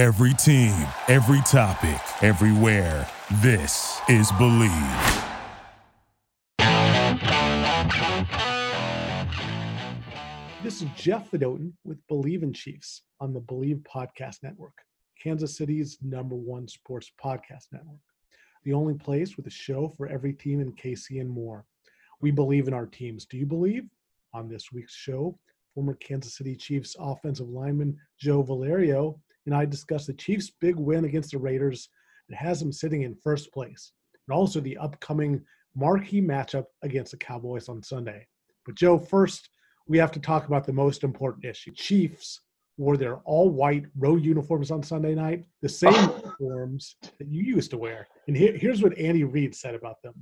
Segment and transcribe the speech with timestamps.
[0.00, 0.72] Every team,
[1.08, 3.06] every topic, everywhere.
[3.42, 5.26] This is Bleav.
[10.62, 14.72] This is Jeff Fedotin with Bleav in Chiefs on the Bleav Podcast Network,
[15.22, 18.00] Kansas City's number one sports podcast network.
[18.64, 21.66] The only place with a show for every team in KC and more.
[22.22, 23.26] We believe in our teams.
[23.26, 23.84] Do you believe?
[24.32, 25.38] On this week's show,
[25.74, 29.20] former Kansas City Chiefs offensive lineman Joe Valerio
[29.50, 31.88] and I discuss the Chiefs' big win against the Raiders
[32.28, 33.90] that has them sitting in first place,
[34.28, 35.42] and also the upcoming
[35.74, 38.24] marquee matchup against the Cowboys on Sunday.
[38.64, 39.48] But Joe, first
[39.88, 41.72] we have to talk about the most important issue.
[41.74, 42.40] Chiefs
[42.76, 45.94] wore their all-white road uniforms on Sunday night, the same
[46.40, 48.06] uniforms that you used to wear.
[48.28, 50.14] And here, here's what Andy Reid said about them: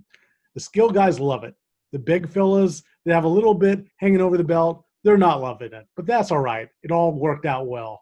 [0.55, 1.55] the skill guys love it.
[1.93, 5.75] The big fellas that have a little bit hanging over the belt, they're not loving
[5.75, 6.71] it, but that's all right.
[6.83, 8.01] It all worked out well.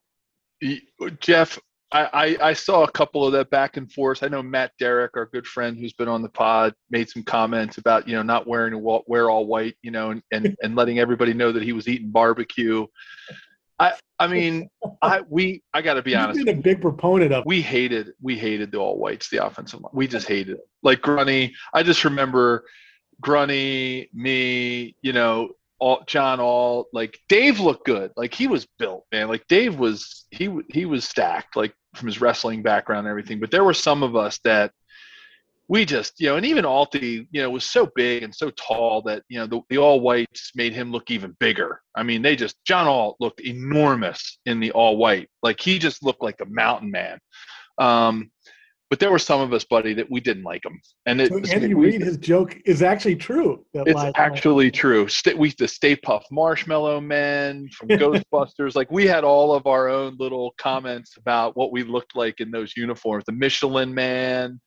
[1.20, 1.58] Jeff,
[1.92, 4.22] I, I, I, saw a couple of that back and forth.
[4.22, 7.78] I know Matt Derrick, our good friend who's been on the pod, made some comments
[7.78, 10.98] about you know not wearing a wear all white, you know, and, and, and letting
[10.98, 12.86] everybody know that he was eating barbecue.
[13.78, 14.68] I I mean,
[15.02, 16.44] I we I got to be honest.
[16.44, 17.44] Been a big proponent of.
[17.46, 19.92] We hated we hated the all whites, the offensive line.
[19.92, 20.68] We just hated it.
[20.82, 22.64] Like Grunny, I just remember
[23.22, 28.12] Grunny, me, you know, all John Alt like Dave looked good.
[28.16, 29.28] Like he was built, man.
[29.28, 33.40] Like Dave was he he was stacked like from his wrestling background and everything.
[33.40, 34.72] But there were some of us that
[35.68, 39.02] we just, you know, and even Alty, you know, was so big and so tall
[39.02, 41.80] that, you know, the, the all whites made him look even bigger.
[41.96, 45.28] I mean, they just John Alt looked enormous in the all white.
[45.42, 47.18] Like he just looked like a mountain man.
[47.78, 48.30] Um,
[48.88, 50.80] but there were some of us, buddy, that we didn't like him.
[51.06, 53.64] And it, so Andy Reid, his joke is actually true.
[53.74, 55.08] It's actually true.
[55.36, 58.76] We the Stay Puft Marshmallow Men from Ghostbusters.
[58.76, 62.52] Like we had all of our own little comments about what we looked like in
[62.52, 63.24] those uniforms.
[63.26, 64.60] The Michelin Man,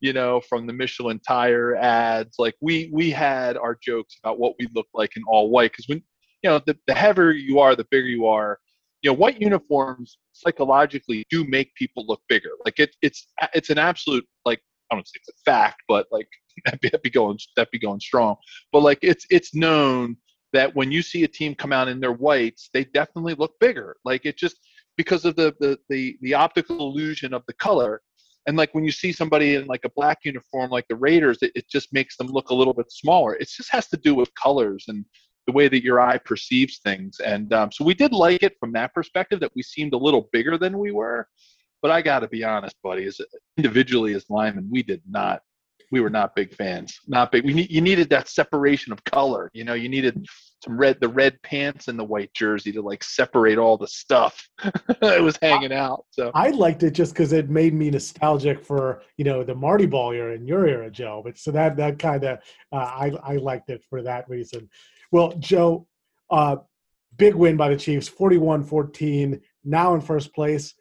[0.00, 2.36] you know, from the Michelin tire ads.
[2.38, 5.72] Like we we had our jokes about what we looked like in all white.
[5.72, 6.02] Because when
[6.42, 8.58] you know the, the heavier you are, the bigger you are
[9.04, 12.52] you know, white uniforms psychologically do make people look bigger.
[12.64, 14.60] Like it, it's it's an absolute like
[14.90, 16.26] I don't say it's a fact, but like
[16.64, 18.36] that be, that be going that'd be going strong.
[18.72, 20.16] But like it's it's known
[20.54, 23.96] that when you see a team come out in their whites, they definitely look bigger.
[24.06, 24.56] Like it just
[24.96, 28.00] because of the the the, the optical illusion of the color.
[28.46, 31.52] And like when you see somebody in like a black uniform like the Raiders, it,
[31.54, 33.34] it just makes them look a little bit smaller.
[33.36, 35.04] It just has to do with colors and
[35.46, 37.20] the way that your eye perceives things.
[37.20, 40.28] And um, so we did like it from that perspective that we seemed a little
[40.32, 41.28] bigger than we were.
[41.82, 43.20] But I got to be honest, buddy, as
[43.58, 45.42] individually as linemen, we did not.
[45.90, 46.98] We were not big fans.
[47.06, 47.44] Not big.
[47.44, 49.50] We you needed that separation of color.
[49.52, 50.26] You know, you needed
[50.64, 54.48] some red, the red pants and the white jersey to like separate all the stuff
[55.00, 56.06] that was hanging out.
[56.10, 59.86] So I liked it just because it made me nostalgic for you know the Marty
[59.86, 61.20] Ball era and your era, Joe.
[61.22, 62.38] But so that that kind of
[62.72, 64.68] uh, I I liked it for that reason.
[65.14, 65.86] Well, Joe,
[66.28, 66.56] uh,
[67.16, 70.74] big win by the Chiefs, 41 14, now in first place.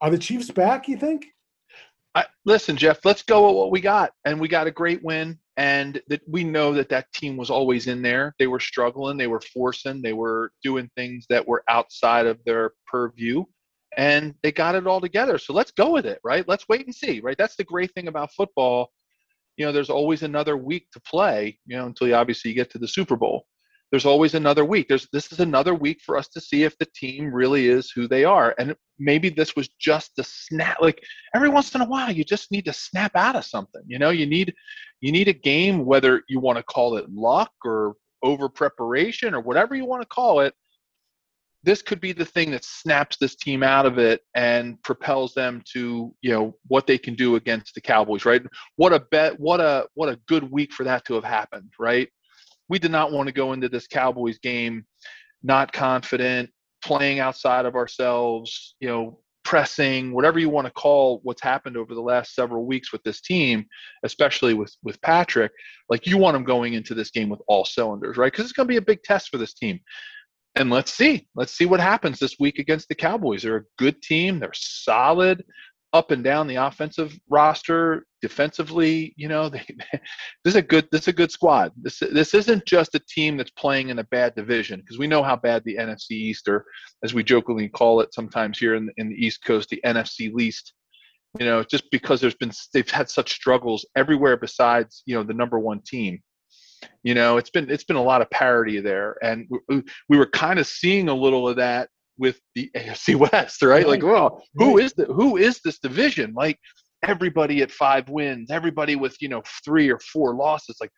[0.00, 1.26] Are the Chiefs back, you think?
[2.14, 4.12] I, listen, Jeff, let's go with what we got.
[4.24, 5.40] And we got a great win.
[5.56, 8.32] And that we know that that team was always in there.
[8.38, 12.74] They were struggling, they were forcing, they were doing things that were outside of their
[12.86, 13.44] purview.
[13.96, 15.36] And they got it all together.
[15.36, 16.46] So let's go with it, right?
[16.46, 17.36] Let's wait and see, right?
[17.36, 18.92] That's the great thing about football
[19.58, 22.78] you know, there's always another week to play, you know, until you obviously get to
[22.78, 23.44] the Super Bowl.
[23.90, 24.86] There's always another week.
[24.86, 28.06] There's this is another week for us to see if the team really is who
[28.06, 28.54] they are.
[28.58, 31.02] And maybe this was just a snap like
[31.34, 33.82] every once in a while you just need to snap out of something.
[33.86, 34.54] You know, you need
[35.00, 39.40] you need a game, whether you want to call it luck or over preparation or
[39.40, 40.54] whatever you want to call it
[41.68, 45.62] this could be the thing that snaps this team out of it and propels them
[45.70, 48.40] to you know what they can do against the Cowboys, right?
[48.76, 49.38] What a bet!
[49.38, 52.08] What a what a good week for that to have happened, right?
[52.70, 54.86] We did not want to go into this Cowboys game
[55.42, 56.48] not confident,
[56.82, 61.94] playing outside of ourselves, you know, pressing, whatever you want to call what's happened over
[61.94, 63.66] the last several weeks with this team,
[64.04, 65.52] especially with with Patrick.
[65.90, 68.32] Like you want them going into this game with all cylinders, right?
[68.32, 69.80] Because it's going to be a big test for this team
[70.58, 71.26] and let's see.
[71.34, 73.42] Let's see what happens this week against the cowboys.
[73.42, 74.40] They're a good team.
[74.40, 75.44] They're solid
[75.94, 79.14] up and down the offensive roster defensively.
[79.16, 79.64] You know they,
[80.44, 81.72] this is a good this is a good squad.
[81.80, 85.22] This this isn't just a team that's playing in a bad division because we know
[85.22, 86.66] how bad the NFC East or
[87.04, 90.74] as we jokingly call it sometimes here in, in the East Coast the NFC least.
[91.38, 95.34] You know just because there's been they've had such struggles everywhere besides you know the
[95.34, 96.20] number one team
[97.02, 100.26] you know, it's been it's been a lot of parity there, and we, we were
[100.26, 101.88] kind of seeing a little of that
[102.18, 103.86] with the AFC West, right?
[103.86, 106.32] Like, well, who is the who is this division?
[106.34, 106.58] Like
[107.04, 110.76] everybody at five wins, everybody with you know three or four losses.
[110.80, 110.90] Like,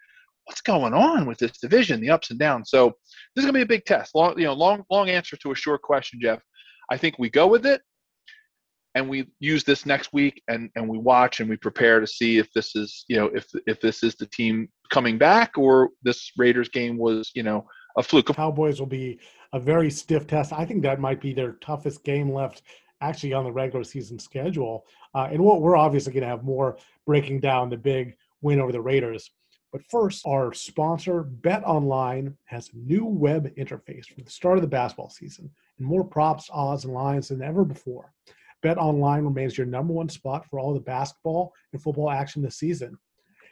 [0.45, 2.01] what's going on with this division?
[2.01, 2.71] The ups and downs.
[2.71, 2.95] So
[3.35, 4.15] this is gonna be a big test.
[4.15, 6.41] Long, you know, long long answer to a short question, Jeff.
[6.91, 7.83] I think we go with it
[8.95, 12.39] and we use this next week and and we watch and we prepare to see
[12.39, 16.33] if this is you know if if this is the team coming back or this
[16.37, 17.67] Raiders game was you know
[17.97, 18.27] a fluke.
[18.35, 19.19] Cowboys will be
[19.53, 20.53] a very stiff test.
[20.53, 22.63] I think that might be their toughest game left
[23.01, 24.85] actually on the regular season schedule.
[25.15, 26.77] Uh, and what we're obviously going to have more
[27.07, 29.31] breaking down the big win over the Raiders.
[29.73, 34.63] But first, our sponsor, Bet Online, has a new web interface for the start of
[34.63, 38.13] the basketball season and more props, odds, and lines than ever before.
[38.63, 42.57] Bet Online remains your number one spot for all the basketball and football action this
[42.57, 42.99] season.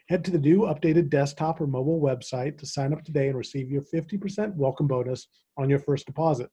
[0.08, 3.70] Head to the new updated desktop or mobile website to sign up today and receive
[3.70, 5.28] your 50% welcome bonus
[5.58, 6.49] on your first deposit.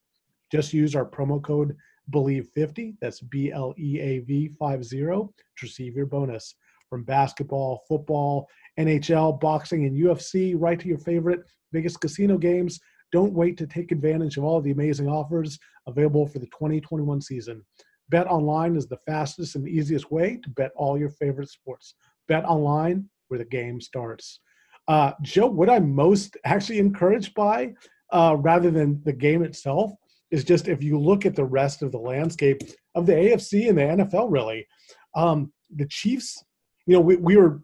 [0.52, 1.74] Just use our promo code
[2.12, 5.32] BLEAV50, that's B L E A V 50, to
[5.62, 6.56] receive your bonus.
[6.90, 11.40] From basketball, football, NHL, boxing, and UFC, right to your favorite
[11.72, 12.78] biggest casino games.
[13.14, 15.58] Don't wait to take advantage of all the amazing offers
[15.88, 17.64] available for the 2021 season.
[18.10, 21.96] Bet online is the fastest and easiest way to bet all your favorite sports.
[22.28, 24.40] Bet online where the game starts.
[24.88, 27.74] Uh, Joe, what I'm most actually encouraged by,
[28.12, 29.92] uh, rather than the game itself,
[30.32, 32.62] is just if you look at the rest of the landscape
[32.94, 34.68] of the AFC and the NFL, really,
[35.16, 36.44] um, the Chiefs,
[36.86, 37.62] you know, we, we were,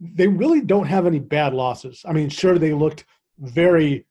[0.00, 2.02] they really don't have any bad losses.
[2.06, 3.04] I mean, sure, they looked
[3.38, 4.06] very,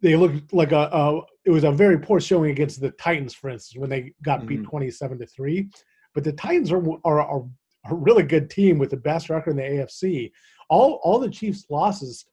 [0.00, 3.50] they looked like a, a it was a very poor showing against the Titans, for
[3.50, 4.70] instance, when they got beat mm-hmm.
[4.70, 5.68] 27 to 3.
[6.14, 7.44] But the Titans are, are, are
[7.88, 10.30] a really good team with the best record in the AFC.
[10.68, 12.26] All all the Chiefs' losses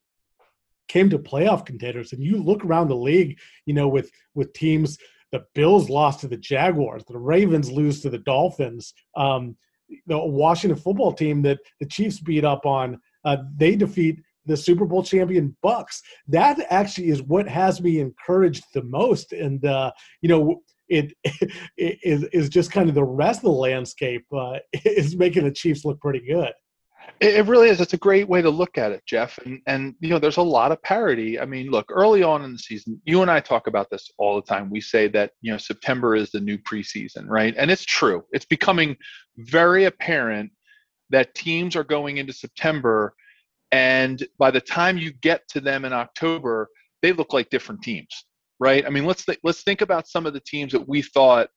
[0.88, 4.98] came to playoff contenders, and you look around the league, you know, with with teams.
[5.34, 7.04] The Bills lost to the Jaguars.
[7.04, 8.94] The Ravens lose to the Dolphins.
[9.18, 9.58] Um,
[10.06, 14.86] the Washington football team that the Chiefs beat up on, uh, they defeat the Super
[14.86, 16.02] Bowl champion Bucks.
[16.28, 19.34] That actually is what has me encouraged the most.
[19.34, 19.92] And uh,
[20.22, 21.14] you know, it,
[21.78, 25.52] it is is just kind of the rest of the landscape uh, is making the
[25.52, 26.54] Chiefs look pretty good.
[27.20, 27.82] It really is.
[27.82, 29.38] It's a great way to look at it, Jeff.
[29.40, 31.40] And and you know, there's a lot of parity.
[31.40, 34.36] I mean, look, early on in the season, you and I talk about this all
[34.36, 34.70] the time.
[34.70, 37.56] We say that you know September is the new preseason, right?
[37.58, 38.24] And it's true.
[38.32, 38.98] It's becoming
[39.38, 40.52] very apparent
[41.10, 43.16] that teams are going into September,
[43.72, 46.70] and by the time you get to them in October,
[47.02, 48.26] they look like different teams
[48.60, 48.86] right?
[48.86, 51.50] I mean, let's th- let's think about some of the teams that we thought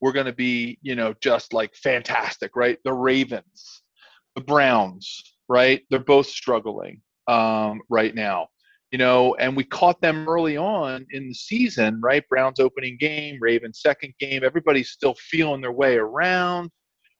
[0.00, 2.78] were going to be, you know, just like fantastic, right?
[2.84, 3.82] The Ravens,
[4.34, 5.82] the Browns, right?
[5.90, 8.48] They're both struggling um, right now,
[8.90, 12.28] you know, and we caught them early on in the season, right?
[12.28, 14.44] Browns opening game, Ravens second game.
[14.44, 16.70] Everybody's still feeling their way around.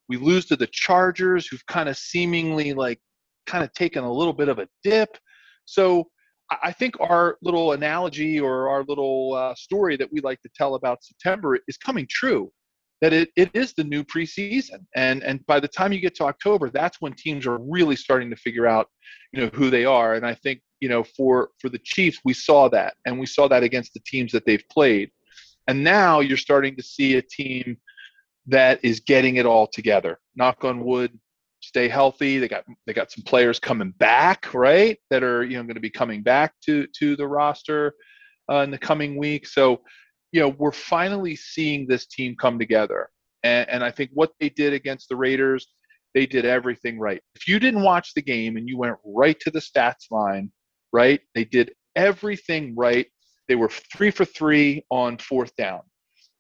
[0.09, 3.01] We lose to the Chargers, who've kind of seemingly like
[3.47, 5.17] kind of taken a little bit of a dip.
[5.65, 6.09] So
[6.51, 10.75] I think our little analogy or our little uh, story that we like to tell
[10.75, 12.53] about September is coming true.
[13.01, 16.25] That it, it is the new preseason, and and by the time you get to
[16.25, 18.89] October, that's when teams are really starting to figure out,
[19.33, 20.15] you know, who they are.
[20.15, 23.49] And I think you know for for the Chiefs, we saw that, and we saw
[23.49, 25.11] that against the teams that they've played,
[25.67, 27.77] and now you're starting to see a team
[28.47, 30.19] that is getting it all together.
[30.37, 31.19] Knock on wood,
[31.69, 32.39] stay healthy.
[32.39, 34.99] They got they got some players coming back, right?
[35.11, 37.95] That are you know going to be coming back to to the roster
[38.51, 39.47] uh, in the coming week.
[39.47, 39.81] So,
[40.33, 43.09] you know, we're finally seeing this team come together.
[43.43, 45.67] And, and I think what they did against the Raiders,
[46.15, 47.21] they did everything right.
[47.35, 50.51] If you didn't watch the game and you went right to the stats line,
[50.93, 51.21] right?
[51.35, 53.07] They did everything right.
[53.49, 55.81] They were three for three on fourth down.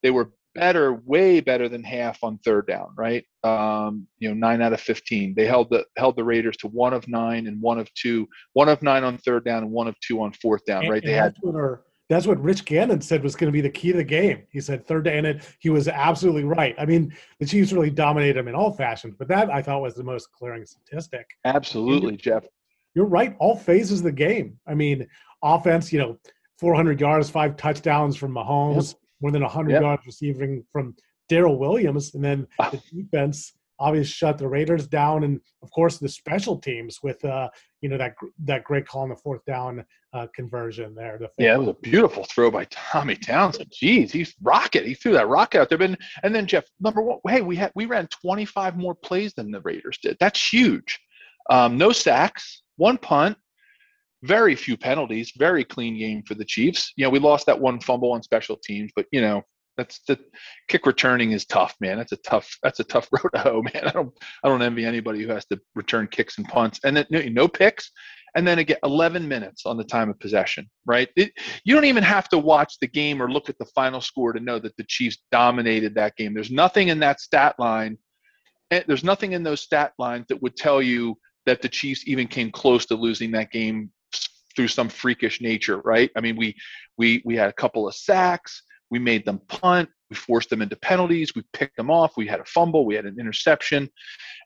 [0.02, 3.24] They were better, way better than half on third down, right?
[3.42, 5.34] Um, you know, nine out of fifteen.
[5.34, 8.68] They held the held the Raiders to one of nine and one of two, one
[8.68, 11.02] of nine on third down and one of two on fourth down, and, right?
[11.04, 11.34] they had.
[11.40, 14.04] What our, that's what Rich Gannon said was going to be the key to the
[14.04, 14.42] game.
[14.50, 16.74] He said third down, and he was absolutely right.
[16.78, 19.94] I mean, the Chiefs really dominated them in all fashions, but that I thought was
[19.94, 21.26] the most clearing statistic.
[21.44, 22.44] Absolutely, Jeff.
[22.94, 23.34] You're right.
[23.40, 24.58] All phases of the game.
[24.66, 25.06] I mean,
[25.42, 25.92] offense.
[25.92, 26.18] You know,
[26.60, 28.92] 400 yards, five touchdowns from Mahomes.
[28.92, 29.80] Yep more than 100 yep.
[29.80, 30.94] yards receiving from
[31.30, 32.14] Darrel Williams.
[32.14, 32.68] And then ah.
[32.68, 35.24] the defense obviously shut the Raiders down.
[35.24, 37.48] And of course, the special teams with, uh,
[37.80, 41.16] you know, that that great call on the fourth down uh, conversion there.
[41.18, 43.70] The yeah, it was a beautiful throw by Tommy Townsend.
[43.70, 44.84] Jeez, he's rocket.
[44.84, 45.78] He threw that rocket out there.
[45.78, 49.50] But, and then Jeff, number one, hey, we had we ran 25 more plays than
[49.50, 50.18] the Raiders did.
[50.20, 51.00] That's huge.
[51.48, 53.38] Um, no sacks, one punt,
[54.24, 56.92] very few penalties, very clean game for the Chiefs.
[56.96, 59.42] You know, we lost that one fumble on special teams, but you know,
[59.76, 60.18] that's the
[60.68, 61.98] kick returning is tough, man.
[61.98, 63.84] That's a tough that's a tough road to hoe, man.
[63.86, 64.12] I don't
[64.42, 66.80] I don't envy anybody who has to return kicks and punts.
[66.84, 67.90] And then no, no picks,
[68.34, 71.32] and then again 11 minutes on the time of possession right it,
[71.64, 74.40] you don't even have to watch the game or look at the final score to
[74.40, 77.96] know that the chiefs dominated that game there's nothing in that stat line
[78.70, 81.16] eh, there's nothing in those stat lines that would tell you
[81.46, 83.90] that the chiefs even came close to losing that game
[84.56, 86.54] through some freakish nature right i mean we
[86.96, 90.76] we we had a couple of sacks we made them punt we forced them into
[90.76, 91.34] penalties.
[91.34, 92.16] We picked them off.
[92.16, 92.84] We had a fumble.
[92.84, 93.88] We had an interception,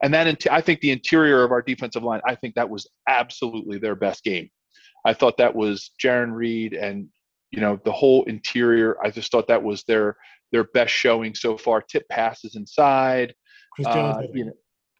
[0.03, 2.21] and that I think the interior of our defensive line.
[2.27, 4.49] I think that was absolutely their best game.
[5.05, 7.09] I thought that was Jarran Reed and
[7.51, 8.97] you know the whole interior.
[9.05, 10.17] I just thought that was their
[10.53, 11.83] their best showing so far.
[11.83, 13.35] Tip passes inside.
[13.85, 14.53] Uh, you know,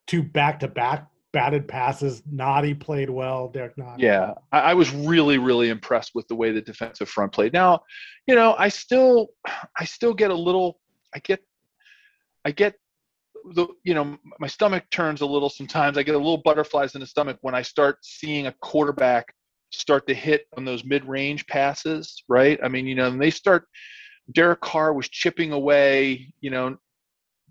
[0.07, 2.23] two back to back batted passes.
[2.23, 3.49] Nnadi played well.
[3.49, 3.99] Derrick Nnadi.
[3.99, 7.53] Yeah, I, I, was really, really impressed with the way the defensive front played.
[7.53, 7.81] Now,
[8.27, 9.29] you know, I still,
[9.79, 10.81] I still get a little,
[11.15, 11.41] I get,
[12.45, 12.75] I get
[13.55, 15.99] the, you know, my stomach turns a little sometimes.
[15.99, 19.33] I get a little butterflies in the stomach when I start seeing a quarterback
[19.71, 22.59] start to hit on those mid-range passes, right?
[22.63, 23.67] I mean, you know, and they start.
[24.33, 26.77] Derek Carr was chipping away, you know,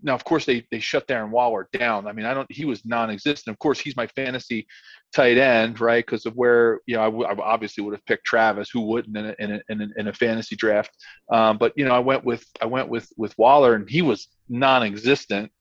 [0.04, 2.08] now of course they they shut Darren Waller down.
[2.08, 2.51] I mean, I don't.
[2.51, 3.54] He was non-existent.
[3.54, 4.68] Of course, he's my fantasy
[5.13, 6.06] tight end, right?
[6.06, 8.70] Because of where you know I, w- I obviously would have picked Travis.
[8.72, 10.92] Who wouldn't in a, in a, in a, in a fantasy draft?
[11.32, 14.27] Um, but you know, I went with I went with with Waller, and he was
[14.50, 15.51] non-existent.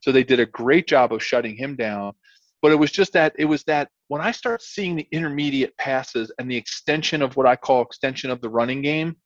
[0.00, 2.12] So they did a great job of shutting him down.
[2.60, 6.32] But it was just that it was that when I start seeing the intermediate passes
[6.38, 9.16] and the extension of what I call extension of the running game,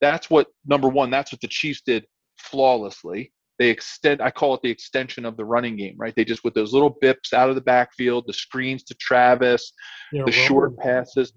[0.00, 1.10] that's what number one.
[1.10, 2.04] That's what the Chiefs did
[2.36, 6.44] flawlessly they extend i call it the extension of the running game right they just
[6.44, 9.72] with those little bips out of the backfield the screens to travis
[10.12, 11.32] yeah, the short passes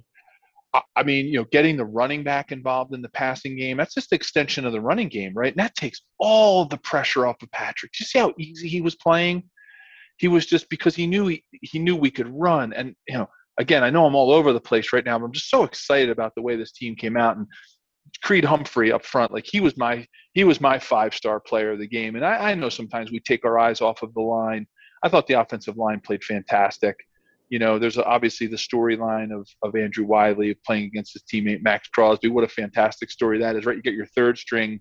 [0.95, 4.09] I mean, you know, getting the running back involved in the passing game, that's just
[4.09, 5.51] the extension of the running game, right?
[5.51, 7.91] And that takes all the pressure off of Patrick.
[7.91, 9.43] Do you see how easy he was playing?
[10.17, 12.71] He was just because he knew he, he knew we could run.
[12.71, 15.33] And, you know, again, I know I'm all over the place right now, but I'm
[15.33, 17.35] just so excited about the way this team came out.
[17.35, 17.47] And
[18.23, 21.79] Creed Humphrey up front, like he was my he was my five star player of
[21.79, 22.15] the game.
[22.15, 24.65] And I, I know sometimes we take our eyes off of the line.
[25.03, 26.95] I thought the offensive line played fantastic.
[27.49, 31.89] You know, there's obviously the storyline of of Andrew Wylie playing against his teammate Maxx
[31.89, 32.29] Crosby.
[32.29, 33.75] What a fantastic story that is, right?
[33.75, 34.79] You get your third string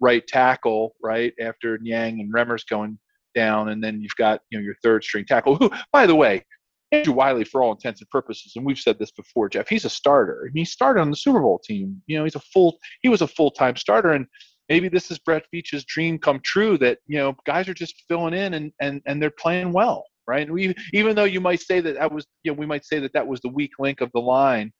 [0.00, 2.98] right tackle, right, after Niang and Remmers going
[3.34, 5.56] down, and then you've got you know your third string tackle.
[5.56, 6.44] Who, by the way,
[6.92, 9.90] Andrew Wylie, for all intents and purposes, and we've said this before, Jeff, he's a
[9.90, 10.50] starter.
[10.52, 12.02] He started on the Super Bowl team.
[12.06, 14.26] You know, he's a full he was a full time starter, and
[14.70, 18.32] maybe this is Brett Veach's dream come true that you know guys are just filling
[18.32, 20.42] in and and and they're playing well, right?
[20.42, 23.00] And we even though you might say that that was you know we might say
[23.00, 24.72] that that was the weak link of the line,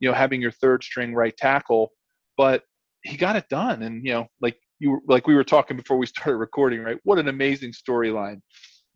[0.00, 1.90] you know, having your third string right tackle,
[2.36, 2.64] but
[3.02, 6.06] he got it done, and you know, like you like we were talking before we
[6.06, 6.98] started recording, right?
[7.04, 8.40] What an amazing storyline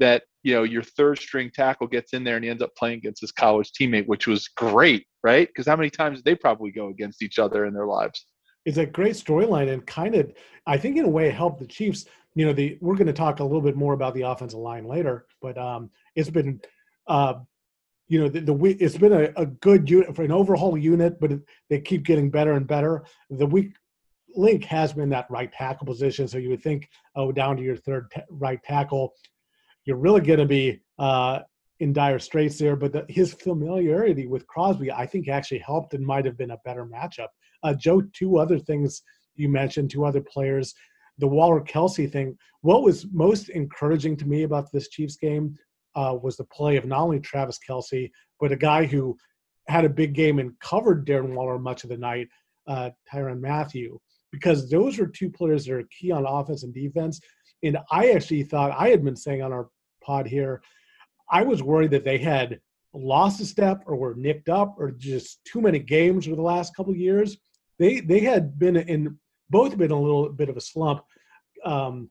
[0.00, 2.98] that you know your third string tackle gets in there and he ends up playing
[2.98, 5.46] against his college teammate, which was great, right?
[5.46, 8.26] Because how many times did they probably go against each other in their lives?
[8.64, 10.32] It's a great storyline and kind of,
[10.66, 12.06] I think, in a way, helped the Chiefs.
[12.34, 14.84] You know, the we're going to talk a little bit more about the offensive line
[14.84, 16.60] later, but um, it's been,
[17.06, 17.34] uh,
[18.08, 21.32] you know, the, the it's been a, a good unit for an overhaul unit, but
[21.68, 23.04] they keep getting better and better.
[23.28, 23.72] The weak
[24.34, 27.76] link has been that right tackle position, so you would think, oh, down to your
[27.76, 29.14] third t- right tackle
[29.84, 31.40] you're really going to be uh,
[31.80, 32.76] in dire straits there.
[32.76, 36.58] But the, his familiarity with Crosby, I think, actually helped and might have been a
[36.64, 37.28] better matchup.
[37.62, 39.02] Uh, Joe, two other things
[39.36, 40.74] you mentioned, two other players.
[41.18, 42.36] The Waller Kelce thing.
[42.62, 45.56] What was most encouraging to me about this Chiefs game
[45.94, 49.16] uh, was the play of not only Travis Kelce, but a guy who
[49.68, 52.28] had a big game and covered Darren Waller much of the night,
[52.66, 53.98] uh, Tyrann Mathieu,
[54.30, 57.20] because those are two players that are key on offense and defense.
[57.62, 59.68] And I actually thought I had been saying on our
[60.02, 60.62] pod here,
[61.30, 62.60] I was worried that they had
[62.94, 66.74] lost a step or were nicked up or just too many games over the last
[66.76, 67.38] couple years.
[67.82, 69.18] They they had been in
[69.50, 71.02] both been a little bit of a slump.
[71.64, 72.10] Um,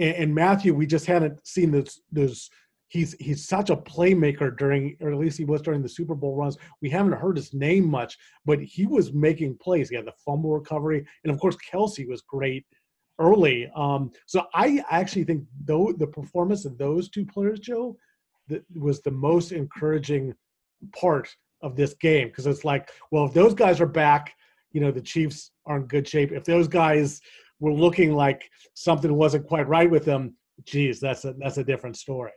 [0.00, 2.50] and, and Mathieu, we just hadn't seen those those.
[2.88, 6.34] He's he's such a playmaker during, or at least he was during the Super Bowl
[6.34, 6.58] runs.
[6.82, 9.90] We haven't heard his name much, but he was making plays.
[9.90, 12.66] He had the fumble recovery, and of course Kelce was great
[13.20, 13.70] early.
[13.76, 17.96] Um, so I actually think though the performance of those two players, Joe,
[18.48, 20.34] that was the most encouraging
[21.00, 21.28] part
[21.62, 24.34] of this game because it's like, well, if those guys are back,
[24.72, 26.32] you know, the Chiefs are in good shape.
[26.32, 27.20] If those guys
[27.58, 31.96] were looking like something wasn't quite right with them, geez, that's a that's a different
[31.96, 32.32] story.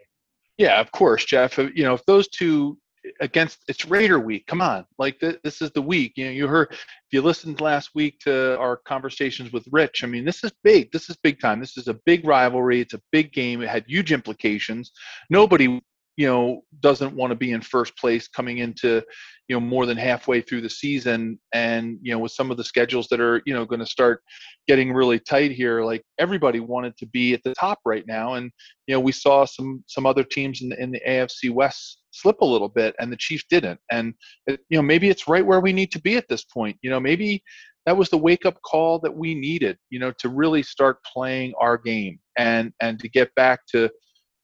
[0.58, 1.58] Yeah, of course, Jeff.
[1.58, 2.78] You know, if those two
[3.20, 4.46] against it's Raider week.
[4.48, 6.13] Come on, like th- this is the week.
[6.16, 6.80] You know, you heard if
[7.12, 10.04] you listened last week to our conversations with Rich.
[10.04, 10.92] I mean, this is big.
[10.92, 11.60] This is big time.
[11.60, 12.82] This is a big rivalry.
[12.82, 13.62] It's a big game.
[13.62, 14.92] It had huge implications.
[15.30, 15.82] Nobody
[16.15, 19.01] you know doesn't want to be in first place coming into
[19.48, 21.39] you know more than halfway through the season.
[21.53, 24.22] And you know with some of the schedules that are you know going to start
[24.67, 28.36] getting really tight here like everybody wanted to be at the top right now.
[28.36, 28.51] And
[28.88, 32.41] you know we saw some some other teams in the, in the AFC West slip
[32.41, 33.79] a little bit and the Chiefs didn't.
[33.91, 34.13] And
[34.48, 36.77] it, you know maybe it's right where we need to be at this point.
[36.82, 37.43] You know maybe
[37.86, 41.53] that was the wake up call that we needed you know to really start playing
[41.60, 43.89] our game and and to get back to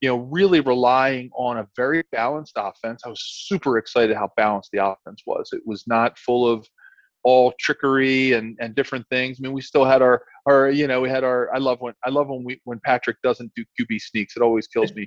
[0.01, 3.01] you know, really relying on a very balanced offense.
[3.05, 5.49] I was super excited how balanced the offense was.
[5.51, 6.65] It was not full of
[7.23, 9.37] all trickery and, and different things.
[9.39, 11.93] I mean, we still had our, our, you know, we had our, I love when,
[12.05, 14.37] I love when we, when Patrick doesn't do QB sneaks.
[14.37, 15.05] It always kills me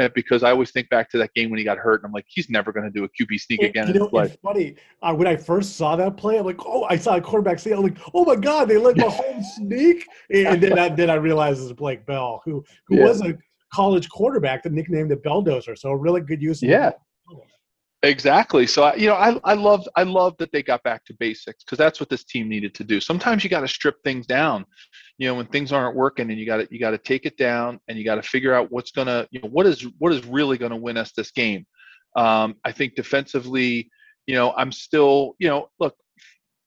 [0.00, 2.12] eh, because I always think back to that game when he got hurt, and I'm
[2.12, 3.86] like, he's never going to do a QB sneak again.
[3.86, 4.74] You know, it's funny.
[5.02, 7.76] Uh, when I first saw that play, I'm like, oh, I saw a quarterback sneak.
[7.76, 11.62] I'm like, oh my god, they let Mahomes sneak, and then I, then I realized
[11.62, 13.04] it's Blake Bell, who who yeah.
[13.04, 13.38] was a
[13.72, 15.76] college quarterback that nicknamed the Belldozer.
[15.76, 16.62] So a really good use.
[16.62, 16.92] yeah.
[18.02, 18.66] Exactly.
[18.66, 21.78] So you know, I I love I love that they got back to basics because
[21.78, 23.00] that's what this team needed to do.
[23.00, 24.64] Sometimes you got to strip things down,
[25.18, 27.36] you know, when things aren't working, and you got to you got to take it
[27.36, 30.24] down, and you got to figure out what's gonna you know what is what is
[30.26, 31.66] really gonna win us this game.
[32.16, 33.90] Um, I think defensively,
[34.26, 35.96] you know, I'm still you know, look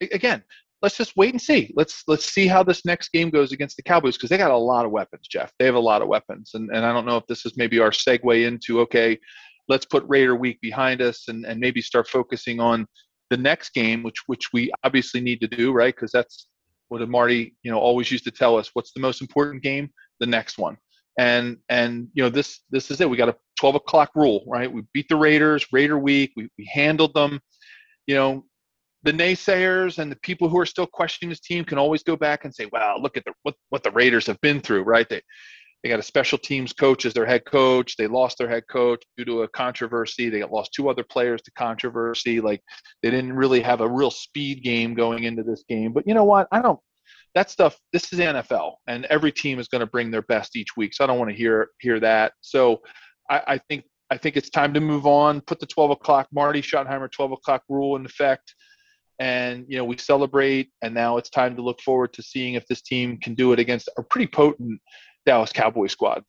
[0.02, 0.44] again,
[0.82, 1.74] let's just wait and see.
[1.76, 4.58] Let's let's see how this next game goes against the Cowboys because they got a
[4.58, 5.52] lot of weapons, Jeff.
[5.60, 7.80] They have a lot of weapons, and and I don't know if this is maybe
[7.80, 9.20] our segue into okay,
[9.68, 12.88] let's put Raider Week behind us and and maybe start focusing on
[13.30, 15.96] the next game, which which we obviously need to do, right?
[15.96, 16.48] Because that's
[16.88, 18.72] what Marty you know always used to tell us.
[18.74, 19.90] What's the most important game?
[20.20, 20.78] The next one.
[21.18, 23.10] And and you know this this is it.
[23.10, 24.72] We got a 12 o'clock rule, right?
[24.72, 26.32] We beat the Raiders, Raider Week.
[26.36, 27.40] We we handled them.
[28.08, 28.46] You know,
[29.04, 32.46] the naysayers and the people who are still questioning this team can always go back
[32.46, 35.08] and say, "Wow, look at the what, what the Raiders have been through." Right?
[35.08, 35.22] They
[35.84, 37.96] they got a special teams coach as their head coach.
[37.96, 40.30] They lost their head coach due to a controversy.
[40.30, 42.42] They lost two other players to controversy.
[42.42, 42.62] Like
[43.02, 45.94] they didn't really have a real speed game going into this game.
[45.94, 46.48] But you know what?
[46.52, 46.80] I don't.
[47.36, 47.78] That stuff.
[47.94, 50.94] This is NFL, and every team is going to bring their best each week.
[50.94, 52.34] So I don't want to hear hear that.
[52.42, 52.82] So
[53.30, 55.40] I, I think I think it's time to move on.
[55.42, 58.54] Put the 12 o'clock Marty Schottenheimer 12 o'clock rule in effect
[59.20, 62.66] and you know we celebrate and now it's time to look forward to seeing if
[62.68, 64.80] this team can do it against a pretty potent
[65.26, 66.24] dallas cowboy squad.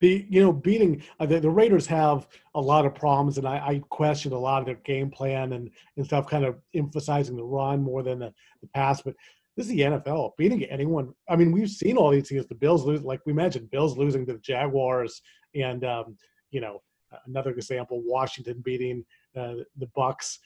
[0.00, 3.56] The you know beating uh, the, the, raiders have a lot of problems and I,
[3.58, 7.44] I question a lot of their game plan and, and stuff kind of emphasizing the
[7.44, 8.32] run more than the,
[8.62, 9.14] the pass but
[9.56, 12.84] this is the nfl beating anyone i mean we've seen all these things the bills
[12.84, 15.22] lose like we mentioned bills losing to the jaguars
[15.54, 16.16] and um,
[16.50, 16.82] you know
[17.26, 19.04] another example washington beating
[19.36, 20.40] uh, the bucks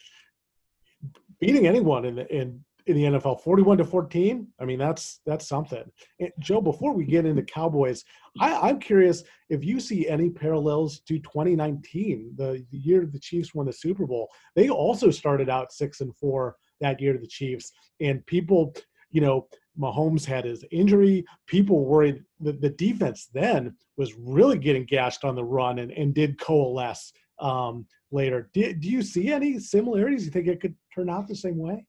[1.40, 4.46] beating anyone in the in in the NFL, 41 to 14.
[4.60, 5.82] I mean, that's that's something.
[6.20, 8.04] And Joe, before we get into Cowboys,
[8.38, 13.54] I, am curious if you see any parallels to 2019, the, the year the Chiefs
[13.54, 14.28] won the Super Bowl.
[14.54, 18.74] They also started out six and four that year to the Chiefs, and people,
[19.10, 21.24] you know, Mahomes had his injury.
[21.46, 26.14] People worried that the defense then was really getting gashed on the run and, and
[26.14, 28.50] did coalesce um, later.
[28.52, 30.24] Do, do you see any similarities?
[30.24, 31.86] You think it could turn out the same way?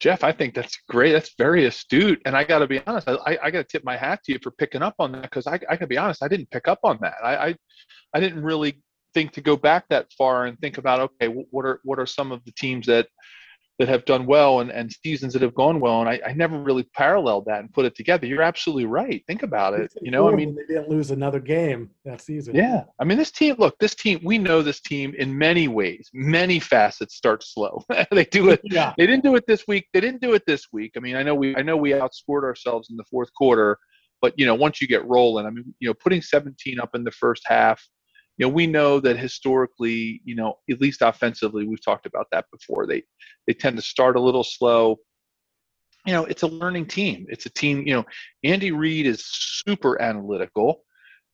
[0.00, 1.12] Jeff, I think that's great.
[1.12, 2.20] That's very astute.
[2.26, 4.38] And I got to be honest, I, I got to tip my hat to you
[4.42, 6.80] for picking up on that because I, I can be honest, I didn't pick up
[6.82, 7.14] on that.
[7.22, 7.56] I, I,
[8.12, 8.82] I didn't really
[9.14, 12.32] think to go back that far and think about okay, what are what are some
[12.32, 13.06] of the teams that
[13.78, 16.00] that have done well and, and seasons that have gone well.
[16.00, 18.26] And I, I never really paralleled that and put it together.
[18.26, 19.24] You're absolutely right.
[19.26, 19.92] Think about it.
[20.00, 22.54] You know, I mean, they didn't lose another game that season.
[22.54, 22.84] Yeah.
[23.00, 26.60] I mean, this team, look, this team, we know this team in many ways, many
[26.60, 27.84] facets start slow.
[28.12, 28.60] they do it.
[28.62, 28.94] Yeah.
[28.96, 29.88] They didn't do it this week.
[29.92, 30.92] They didn't do it this week.
[30.96, 33.76] I mean, I know we, I know we outscored ourselves in the fourth quarter,
[34.22, 37.02] but you know, once you get rolling, I mean, you know, putting 17 up in
[37.02, 37.84] the first half,
[38.36, 42.46] you know, we know that historically, you know, at least offensively, we've talked about that
[42.50, 42.86] before.
[42.86, 43.04] They
[43.46, 44.96] they tend to start a little slow.
[46.06, 47.26] You know, it's a learning team.
[47.28, 47.86] It's a team.
[47.86, 48.04] You know,
[48.42, 50.82] Andy Reid is super analytical.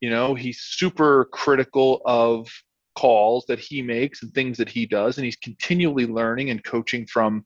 [0.00, 2.48] You know, he's super critical of
[2.96, 7.06] calls that he makes and things that he does, and he's continually learning and coaching
[7.06, 7.44] from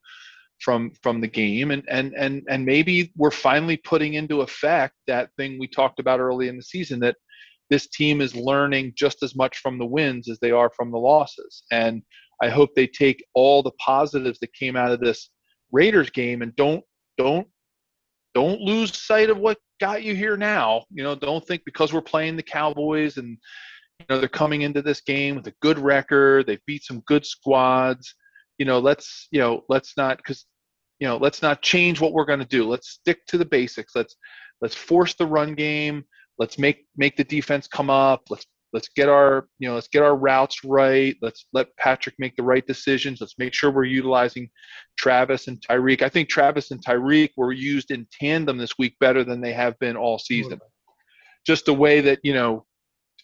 [0.60, 5.28] from from the game and and and and maybe we're finally putting into effect that
[5.36, 7.16] thing we talked about early in the season that
[7.74, 10.98] this team is learning just as much from the wins as they are from the
[10.98, 11.64] losses.
[11.72, 12.02] And
[12.40, 15.30] I hope they take all the positives that came out of this
[15.72, 16.84] Raiders game and don't
[17.18, 17.48] don't
[18.32, 20.84] don't lose sight of what got you here now.
[20.92, 23.38] You know, don't think because we're playing the Cowboys and
[23.98, 26.46] You know, they're coming into this game with a good record.
[26.46, 28.14] They've beat some good squads.
[28.58, 30.46] You know, let's you know, let's not because
[31.00, 32.68] you know, let's not change what we're going to do.
[32.68, 33.96] Let's stick to the basics.
[33.96, 34.14] Let's
[34.60, 36.04] let's force the run game.
[36.38, 38.22] Let's make make the defense come up.
[38.30, 41.16] Let's let's get our you know let's get our routes right.
[41.22, 43.20] Let's let patrick make the right decisions.
[43.20, 44.50] Let's make sure we're utilizing
[44.98, 46.02] travis and tyreek.
[46.02, 49.78] I think travis and tyreek were used in tandem this week better than they have
[49.78, 50.58] been all season.
[51.46, 52.66] Just the way that you know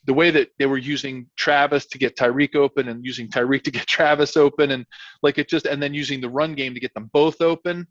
[0.07, 3.71] the way that they were using travis to get tyreek open and using tyreek to
[3.71, 4.87] get travis open and
[5.23, 7.87] like it just and then using the run game to get them both open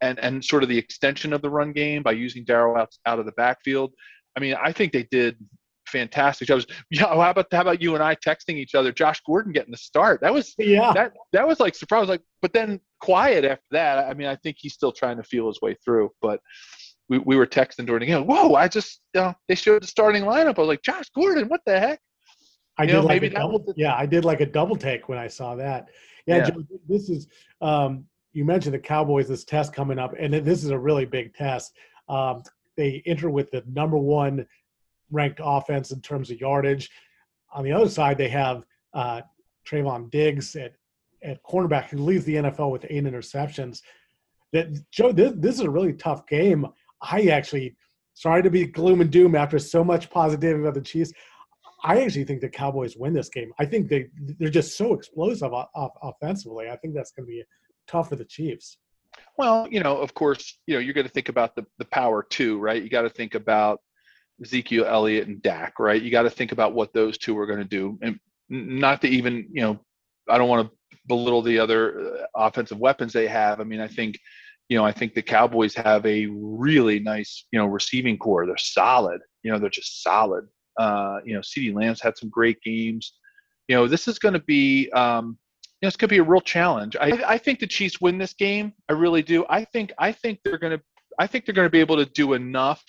[0.00, 3.18] and and sort of the extension of the run game by using darrel out, out
[3.18, 3.92] of the backfield
[4.36, 5.36] i mean i think they did
[5.92, 6.48] fantastic.
[6.48, 6.66] jobs.
[6.66, 7.06] was, yeah.
[7.06, 8.90] How about how about you and I texting each other?
[8.90, 10.20] Josh Gordon getting the start.
[10.22, 10.92] That was yeah.
[10.94, 12.08] That that was like surprise.
[12.08, 13.98] Like, but then quiet after that.
[13.98, 16.10] I mean, I think he's still trying to feel his way through.
[16.20, 16.40] But
[17.08, 18.26] we, we were texting during the game.
[18.26, 18.54] Whoa!
[18.54, 20.58] I just you know, they showed the starting lineup.
[20.58, 22.00] I was like, Josh Gordon, what the heck?
[22.78, 23.58] I you did know, like a double.
[23.58, 25.86] The, yeah, I did like a double take when I saw that.
[26.26, 26.50] Yeah, yeah.
[26.50, 27.28] Joe, this is.
[27.60, 29.28] Um, you mentioned the Cowboys.
[29.28, 31.76] This test coming up, and this is a really big test.
[32.08, 32.42] Um,
[32.76, 34.46] they enter with the number one
[35.10, 36.90] ranked offense in terms of yardage.
[37.54, 39.22] On the other side, they have uh,
[39.66, 40.74] Trevon Diggs at,
[41.22, 43.82] at cornerback who leads the NFL with eight interceptions.
[44.52, 46.66] That Joe, this, this is a really tough game.
[47.00, 47.76] I actually,
[48.14, 51.12] sorry to be gloom and doom after so much positivity about the Chiefs.
[51.84, 53.52] I actually think the Cowboys win this game.
[53.58, 54.08] I think they
[54.38, 56.68] they're just so explosive off, offensively.
[56.70, 57.42] I think that's going to be
[57.88, 58.78] tough for the Chiefs.
[59.38, 62.22] Well, you know, of course, you know, you're going to think about the the power
[62.22, 62.82] too, right?
[62.82, 63.80] You got to think about
[64.42, 66.00] Ezekiel Elliott and Dak, right?
[66.00, 69.08] You got to think about what those two are going to do, and not to
[69.08, 69.80] even, you know,
[70.28, 73.60] I don't want to belittle the other uh, offensive weapons they have.
[73.60, 74.18] I mean, I think,
[74.68, 78.46] you know, I think the Cowboys have a really nice, you know, receiving corps.
[78.46, 79.20] They're solid.
[79.42, 80.46] You know, they're just solid.
[80.78, 83.14] Uh, you know, CeeDee Lamb's had some great games.
[83.68, 85.38] You know, this is going to be, um,
[85.82, 86.96] know, going to be a real challenge.
[86.96, 88.72] I, I think the Chiefs win this game.
[88.88, 89.44] I really do.
[89.48, 90.82] I think, I think they're going to,
[91.18, 92.82] I think they're going to be able to do enough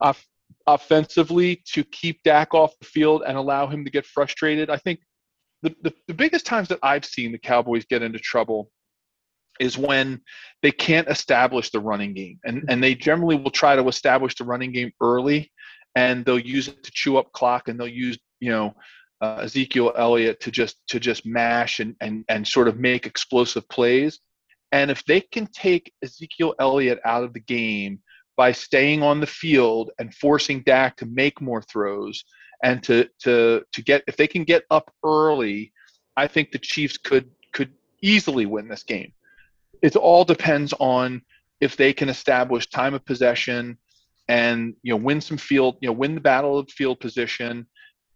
[0.00, 0.24] off,
[0.66, 4.70] offensively to keep Dak off the field and allow him to get frustrated.
[4.70, 5.00] I think
[5.62, 8.70] the, the, the, biggest times that I've seen the Cowboys get into trouble
[9.60, 10.20] is when
[10.62, 12.38] they can't establish the running game.
[12.44, 15.50] And, and they generally will try to establish the running game early
[15.94, 18.74] and they'll use it to chew up clock and they'll use, you know,
[19.24, 23.66] uh, Ezekiel Elliott to just to just mash and, and and sort of make explosive
[23.68, 24.20] plays.
[24.72, 28.00] And if they can take Ezekiel Elliott out of the game
[28.36, 32.24] by staying on the field and forcing Dak to make more throws
[32.62, 35.72] and to to to get if they can get up early,
[36.16, 39.12] I think the Chiefs could could easily win this game.
[39.80, 41.22] It all depends on
[41.60, 43.78] if they can establish time of possession
[44.28, 47.66] and you know win some field, you know win the battle of field position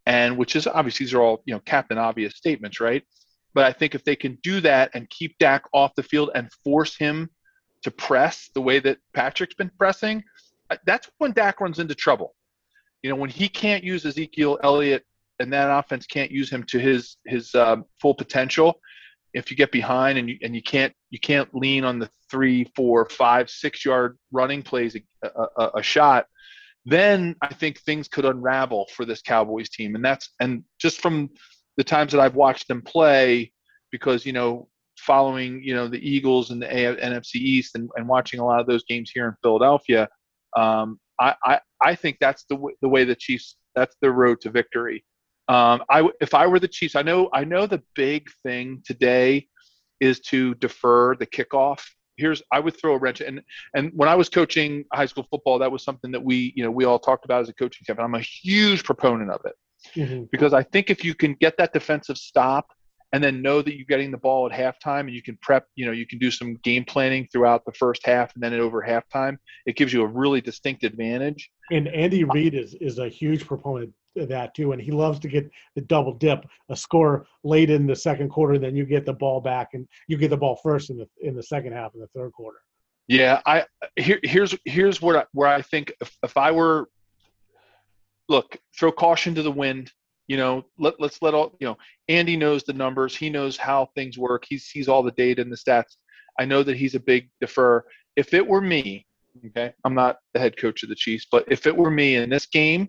[0.09, 3.05] and which is obviously these are all, you know, captain obvious statements, right?
[3.53, 6.51] But I think if they can do that and keep Dak off the field and
[6.65, 7.29] force him
[7.83, 10.25] to press the way that Patrick's been pressing,
[10.71, 12.35] uh, that's when Dak runs into trouble.
[13.03, 15.05] You know, when he can't use Ezekiel Elliott
[15.41, 18.81] and that offense can't use him to his his um, full potential.
[19.35, 22.65] If you get behind and you and you can't you can't lean on the three,
[22.75, 26.27] four, five, six yard running plays a, a, a shot,
[26.89, 29.95] then I think things could unravel for this Cowboys team.
[29.95, 31.29] And that's and just from
[31.77, 33.53] the times that I've watched them play,
[33.93, 38.41] because you know following you know the Eagles and the NFC East and, and watching
[38.41, 40.09] a lot of those games here in Philadelphia,
[40.57, 44.41] um, I, I I think that's the w- the way the Chiefs that's the road
[44.43, 45.05] to victory.
[45.49, 49.47] Um, I if I were the Chiefs, I know I know the big thing today
[50.01, 51.83] is to defer the kickoff.
[52.19, 53.41] Here's I would throw a wrench and
[53.75, 56.71] and when I was coaching high school football, that was something that we you know
[56.71, 57.97] we all talked about as a coaching staff.
[57.97, 59.55] And I'm a huge proponent of it
[59.95, 60.25] mm-hmm.
[60.31, 62.73] because I think if you can get that defensive stop
[63.13, 65.87] and then know that you're getting the ball at halftime and you can prep, you
[65.87, 69.39] know, you can do some game planning throughout the first half and then over halftime.
[69.67, 71.51] It gives you a really distinct advantage.
[71.71, 75.29] And Andy Reid is is a huge proponent of that too, and he loves to
[75.29, 79.07] get the double dip, a score late in the second quarter, and then you get
[79.07, 81.95] the ball back and you get the ball first in the in the second half
[81.95, 82.59] of the third quarter.
[83.07, 83.65] Yeah, I
[83.97, 86.89] here here's here's where I, where I think if, if I were
[88.29, 89.91] look throw caution to the wind
[90.29, 91.77] you know let, let's let all you know
[92.09, 93.17] andy knows the numbers.
[93.17, 94.45] He knows how things work.
[94.49, 95.97] He sees all the data and the stats.
[96.39, 97.85] I know that he's a big defer.
[98.15, 99.07] If it were me
[99.47, 102.31] okay i'm not the head coach of the chiefs but if it were me in
[102.31, 102.89] this game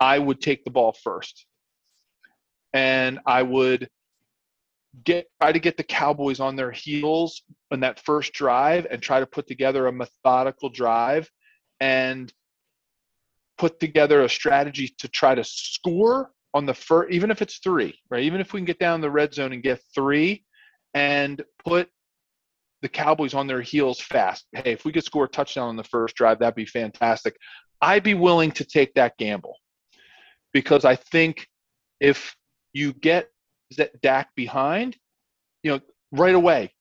[0.00, 1.46] i would take the ball first.
[2.74, 3.88] And i would
[5.04, 9.20] get try to get the cowboys on their heels in that first drive and try
[9.20, 11.30] to put together a methodical drive
[11.80, 12.32] and
[13.58, 17.98] put together a strategy to try to score on the first, even if it's three,
[18.10, 18.22] right?
[18.22, 20.44] Even if we can get down the red zone and get three,
[20.94, 21.88] and put
[22.82, 24.46] the Cowboys on their heels fast.
[24.52, 27.36] Hey, if we could score a touchdown on the first drive, that'd be fantastic.
[27.80, 29.56] I'd be willing to take that gamble
[30.52, 31.46] because I think
[32.00, 32.36] if
[32.72, 33.28] you get
[33.76, 34.96] that Dak behind,
[35.62, 36.72] you know, right away,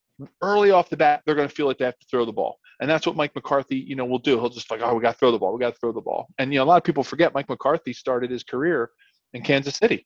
[0.41, 2.57] early off the bat, they're going to feel like they have to throw the ball.
[2.79, 4.39] And that's what Mike McCarthy, you know, will do.
[4.39, 5.53] He'll just like, oh, we got to throw the ball.
[5.53, 6.27] We got to throw the ball.
[6.39, 8.89] And, you know, a lot of people forget Mike McCarthy started his career
[9.33, 10.05] in Kansas City.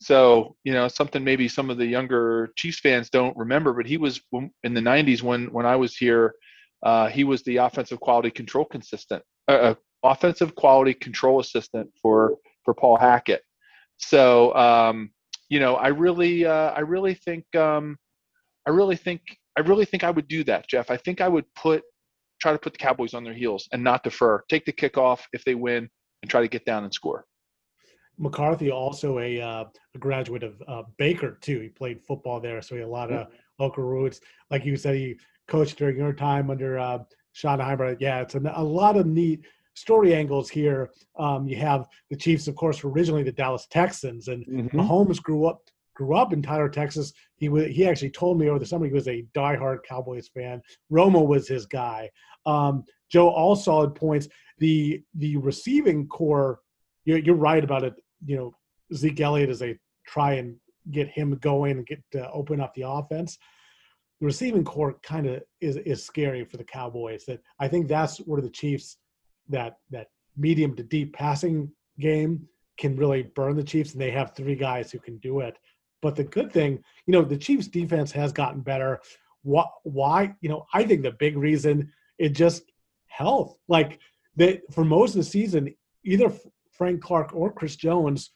[0.00, 3.96] So, you know, something maybe some of the younger Chiefs fans don't remember, but he
[3.96, 4.20] was
[4.62, 6.34] in the 90s when, when I was here,
[6.82, 12.36] uh, he was the offensive quality control consistent, uh, uh, offensive quality control assistant for,
[12.64, 13.42] for Paul Hackett.
[13.96, 15.10] So, um,
[15.48, 17.96] you know, I really, uh, I really think, um,
[18.66, 19.22] I really think,
[19.56, 20.90] I really think I would do that, Jeff.
[20.90, 21.82] I think I would put,
[22.42, 24.42] try to put the Cowboys on their heels and not defer.
[24.50, 25.88] Take the kickoff if they win
[26.22, 27.24] and try to get down and score.
[28.18, 31.60] McCarthy also a, uh, a graduate of uh, Baker too.
[31.60, 34.20] He played football there, so he had a lot of local roots.
[34.50, 35.16] Like you said, he
[35.48, 36.98] coached during your time under uh,
[37.34, 37.96] Schottenheimer.
[38.00, 40.90] Yeah, it's a, a lot of neat story angles here.
[41.18, 44.78] Um, you have the Chiefs, of course, were originally the Dallas Texans, and mm-hmm.
[44.78, 45.60] Mahomes grew up
[45.94, 47.12] grew up in Tyler, Texas.
[47.36, 50.62] He was he actually told me over the summer he was a diehard Cowboys fan.
[50.90, 52.10] Romo was his guy.
[52.46, 54.28] Um, Joe, all solid points.
[54.58, 56.60] The the receiving corps,
[57.04, 57.94] you're, you're right about it.
[58.24, 58.54] You know,
[58.94, 60.56] Zeke Elliott is a try and
[60.90, 63.38] get him going and get uh, open up the offense.
[64.20, 67.24] The receiving corps kind of is is scary for the Cowboys.
[67.26, 68.98] That I think that's where the Chiefs
[69.48, 72.46] that that medium to deep passing game
[72.78, 75.56] can really burn the Chiefs, and they have three guys who can do it.
[76.02, 79.00] But the good thing, you know, the Chiefs' defense has gotten better.
[79.42, 79.64] Why?
[79.84, 80.34] Why?
[80.40, 82.62] You know, I think the big reason it just
[83.06, 83.56] health.
[83.68, 84.00] Like
[84.36, 86.32] that for most of the season, either
[86.76, 88.30] Frank Clark or Chris Jones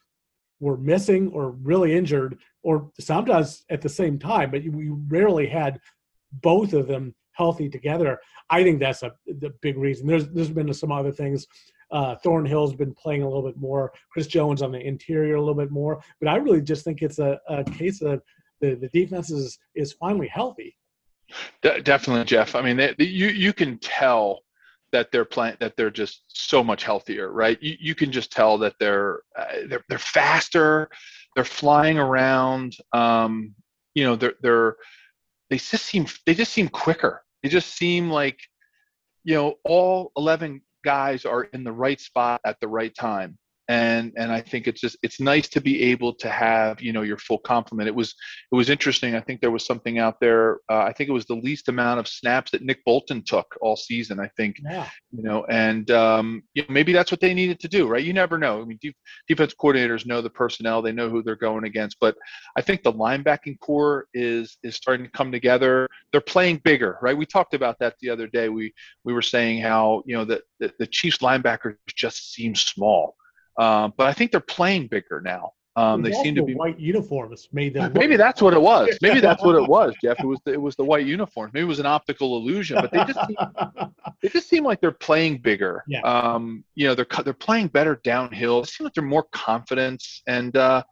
[0.60, 4.50] were missing or really injured, or sometimes at the same time.
[4.50, 5.80] But we rarely had
[6.32, 8.18] both of them healthy together.
[8.50, 10.06] I think that's a the big reason.
[10.06, 11.46] There's there's been some other things.
[11.90, 13.92] Uh, Thornhill's been playing a little bit more.
[14.12, 16.02] Chris Jones on the interior a little bit more.
[16.20, 18.20] But I really just think it's a, a case of
[18.60, 20.76] the, the defense is is finally healthy.
[21.62, 22.54] De- definitely, Jeff.
[22.54, 24.40] I mean, they, you you can tell
[24.92, 27.62] that they're playing that they're just so much healthier, right?
[27.62, 30.88] You you can just tell that they're uh, they're they're faster,
[31.34, 32.76] they're flying around.
[32.92, 33.54] Um,
[33.94, 34.76] you know, they're they're
[35.50, 38.40] they just seem they just seem quicker they just seem like,
[39.24, 44.14] you know, all 11 guys are in the right spot at the right time and
[44.16, 47.18] and I think it's just it's nice to be able to have you know your
[47.18, 47.86] full complement.
[47.86, 48.14] It was
[48.50, 49.14] it was interesting.
[49.14, 50.60] I think there was something out there.
[50.70, 53.76] Uh, I think it was the least amount of snaps that Nick Bolton took all
[53.76, 54.20] season.
[54.20, 54.88] I think yeah.
[55.10, 58.02] you know, and um, you know, maybe that's what they needed to do, right?
[58.02, 58.62] You never know.
[58.62, 58.94] I mean, def-
[59.28, 61.98] defense coordinators know the personnel, they know who they're going against.
[62.00, 62.16] But
[62.56, 65.86] I think the linebacking corps is is starting to come together.
[66.12, 67.16] They're playing bigger, right?
[67.16, 68.48] We talked about that the other day.
[68.48, 68.72] We
[69.04, 73.14] we were saying how you know the the, the Chiefs linebackers just seem small
[73.58, 75.52] um, but I think they're playing bigger now.
[75.78, 77.92] Um, they seem to be white uniforms made them.
[77.92, 78.98] Maybe that's what it was.
[79.02, 80.18] Maybe that's what it was, Jeff.
[80.18, 81.52] It was the, it was the white uniform.
[81.54, 83.36] Maybe it was an optical illusion, but they just seem,
[84.22, 85.84] they just seem like they're playing bigger.
[85.86, 86.00] Yeah.
[86.00, 88.60] Um, you know, they're they're playing better downhill.
[88.62, 90.82] It seems like they're more confident, and uh,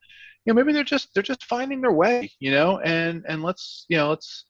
[0.45, 2.31] you know, maybe they're just they're just finding their way.
[2.39, 4.45] You know, and and let's you know let's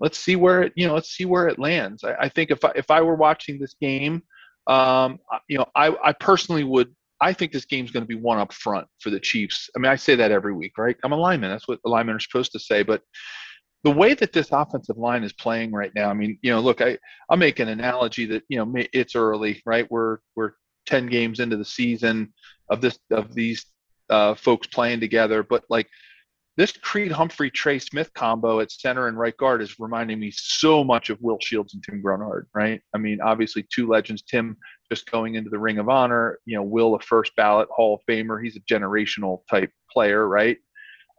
[0.00, 2.04] let's see where it you know let's see where it lands.
[2.04, 4.22] I, I think if I if I were watching this game,
[4.66, 8.38] um, you know, I I personally would I think this game's going to be one
[8.38, 9.70] up front for the Chiefs.
[9.76, 10.96] I mean, I say that every week, right?
[11.04, 11.50] I'm a lineman.
[11.50, 12.82] That's what linemen are supposed to say.
[12.82, 13.02] But
[13.84, 16.80] the way that this offensive line is playing right now, I mean, you know, look,
[16.80, 16.98] I
[17.30, 19.90] I'll make an analogy that you know it's early, right?
[19.90, 20.52] We're we're
[20.86, 22.32] 10 games into the season
[22.68, 23.64] of this of these
[24.10, 25.88] uh, folks playing together, but like
[26.56, 30.84] this Creed Humphrey Trey Smith combo at center and right guard is reminding me so
[30.84, 32.80] much of Will Shields and Tim Grunhard, right?
[32.94, 34.22] I mean, obviously two legends.
[34.22, 34.56] Tim
[34.90, 38.00] just going into the Ring of Honor, you know, Will a first ballot Hall of
[38.08, 38.42] Famer.
[38.42, 40.58] He's a generational type player, right?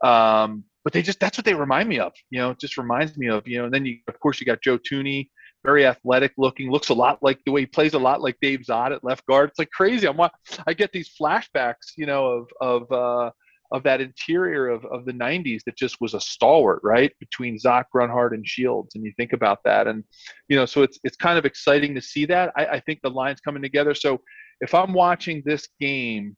[0.04, 2.13] Um, but they just that's what they remind me of.
[2.30, 4.46] You know, it just reminds me of, you know, and then you of course you
[4.46, 5.30] got Joe Thuney,
[5.65, 8.60] very athletic looking, looks a lot like the way he plays a lot like Dave
[8.60, 9.50] Szott at left guard.
[9.50, 10.08] It's like crazy.
[10.08, 10.19] I'm
[10.67, 13.32] I get these flashbacks, you know, of of uh
[13.74, 17.86] of that interior of, of the 90s that just was a stalwart, right, between Szott
[17.92, 18.94] Grunhard, and Shields.
[18.94, 20.04] And you think about that, and
[20.48, 22.54] you know, so it's it's kind of exciting to see that.
[22.56, 23.96] I, I think the lines coming together.
[23.96, 24.22] So
[24.62, 26.38] if I'm watching this game,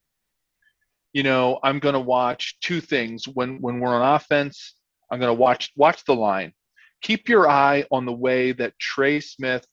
[1.12, 3.28] you know, I'm going to watch two things.
[3.28, 4.76] When when we're on offense,
[5.12, 6.54] I'm going to watch watch the line.
[7.02, 9.67] Keep your eye on the way that Trey Smith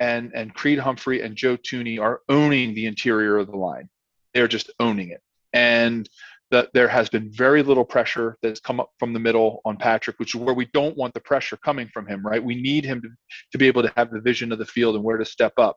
[0.00, 3.90] and and Creed Humphrey and Joe Thuney are owning the interior of the line.
[4.32, 5.20] They're just owning it
[5.56, 6.08] and
[6.50, 10.18] that there has been very little pressure that's come up from the middle on Patrick,
[10.18, 12.42] which is where we don't want the pressure coming from him, right?
[12.42, 13.08] We need him to,
[13.52, 15.76] to be able to have the vision of the field and where to step up.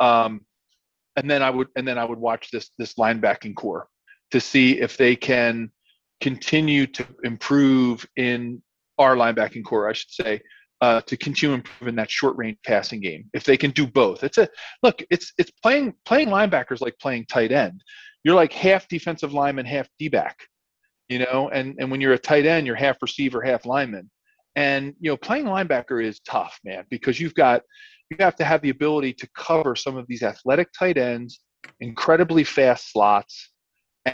[0.00, 0.42] Um,
[1.16, 3.88] and then I would and then I would watch this this linebacking corps
[4.30, 5.70] to see if they can
[6.20, 8.62] continue to improve in
[8.98, 10.40] our linebacking corps, I should say,
[10.80, 13.28] uh, to continue improving that short range passing game.
[13.32, 14.48] If they can do both, it's a
[14.82, 15.02] look.
[15.10, 17.82] It's it's playing playing linebackers like playing tight end
[18.26, 20.36] you're like half defensive lineman, half D back,
[21.08, 24.10] you know, and, and when you're a tight end, you're half receiver, half lineman.
[24.56, 27.62] And, you know, playing linebacker is tough, man, because you've got,
[28.10, 31.38] you have to have the ability to cover some of these athletic tight ends,
[31.78, 33.52] incredibly fast slots.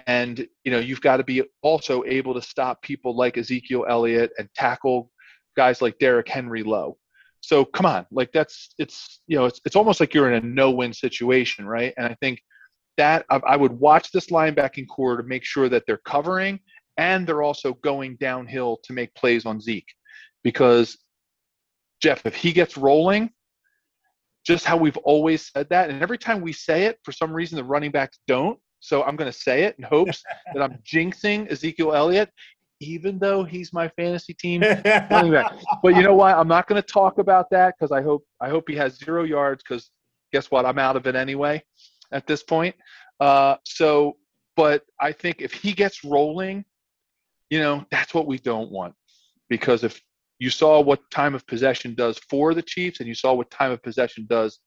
[0.07, 4.33] And, you know, you've got to be also able to stop people like Ezekiel Elliott
[4.37, 5.11] and tackle
[5.57, 6.99] guys like Derrick Henry low.
[7.41, 10.47] So come on, like that's, it's, you know, it's, it's almost like you're in a
[10.47, 11.95] no win situation, right?
[11.97, 12.43] And I think
[12.99, 16.61] that I would watch this linebacking corps to make sure that they're covering
[16.99, 19.89] and they're also going downhill to make plays on Zeke.
[20.45, 20.99] Because
[22.01, 23.31] Jeff, if he gets rolling,
[24.45, 27.57] just how we've always said that, and every time we say it, for some reason
[27.57, 28.59] the running backs don't.
[28.81, 30.23] So I'm going to say it in hopes
[30.55, 32.31] that I'm jinxing Ezekiel Elliott,
[32.81, 34.61] even though he's my fantasy team
[35.11, 35.53] running back.
[35.83, 36.37] But you know what?
[36.37, 39.23] I'm not going to talk about that because I hope I hope he has zero
[39.23, 39.63] yards.
[39.67, 39.91] Because
[40.33, 40.67] guess what?
[40.67, 41.63] I'm out of it anyway
[42.13, 42.75] at this point.
[43.21, 44.17] Uh, so,
[44.57, 46.65] but I think if he gets rolling,
[47.51, 48.95] you know, that's what we don't want.
[49.49, 50.01] Because if
[50.39, 53.71] you saw what time of possession does for the Chiefs and you saw what time
[53.71, 54.59] of possession does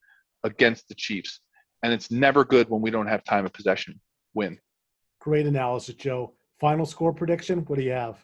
[0.44, 1.42] against the Chiefs.
[1.84, 4.00] And it's never good when we don't have time of possession
[4.34, 4.58] win.
[5.20, 6.34] Great analysis, Joe.
[6.60, 7.60] Final score prediction?
[7.66, 8.24] What do you have?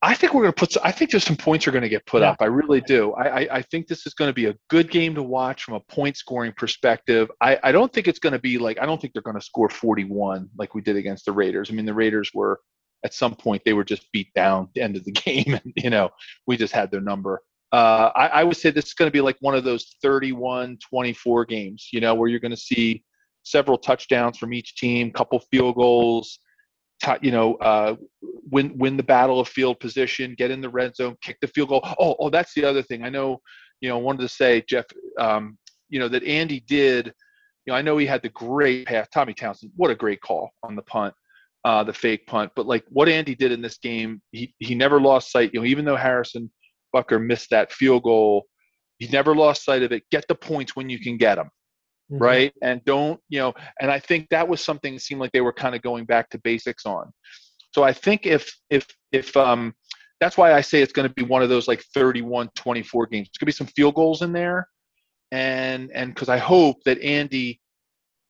[0.00, 0.76] I think we're going to put.
[0.84, 2.30] I think just some points are going to get put yeah.
[2.30, 2.36] up.
[2.40, 3.12] I really do.
[3.14, 5.74] I, I, I, think this is going to be a good game to watch from
[5.74, 7.28] a point scoring perspective.
[7.40, 8.78] I, I don't think it's going to be like.
[8.80, 11.70] I don't think they're going to score 41 like we did against the Raiders.
[11.70, 12.60] I mean, the Raiders were
[13.04, 15.72] at some point they were just beat down at the end of the game, and
[15.74, 16.10] you know
[16.46, 17.42] we just had their number.
[17.72, 21.48] Uh, I, I would say this is going to be like one of those 31-24
[21.48, 21.88] games.
[21.92, 23.02] You know, where you're going to see
[23.42, 26.38] several touchdowns from each team, couple field goals
[27.20, 27.96] you know, uh,
[28.50, 31.70] win win the battle of field position, get in the red zone, kick the field
[31.70, 31.86] goal.
[31.98, 33.04] Oh, oh, that's the other thing.
[33.04, 33.40] I know,
[33.80, 34.84] you know, I wanted to say, Jeff,
[35.18, 35.58] um,
[35.88, 37.12] you know, that Andy did.
[37.66, 39.08] You know, I know he had the great pass.
[39.12, 41.12] Tommy Townsend, what a great call on the punt,
[41.64, 42.50] uh, the fake punt.
[42.56, 45.50] But like what Andy did in this game, he he never lost sight.
[45.52, 46.50] You know, even though Harrison
[46.94, 48.46] Butker missed that field goal,
[48.98, 50.04] he never lost sight of it.
[50.10, 51.50] Get the points when you can get them
[52.10, 52.22] mm-hmm.
[52.22, 52.52] right?
[52.62, 55.52] And don't, you know, and I think that was something that seemed like they were
[55.52, 57.12] kind of going back to basics on.
[57.72, 59.74] So I think if if if um
[60.20, 63.28] that's why I say it's going to be one of those like 31 24 games.
[63.28, 64.68] It's going to be some field goals in there.
[65.30, 67.60] And and cuz I hope that Andy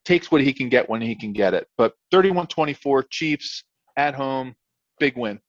[0.04, 1.66] takes what he can get when he can get it.
[1.76, 3.64] But 31 24 Chiefs
[3.96, 4.54] at home,
[4.98, 5.40] big win.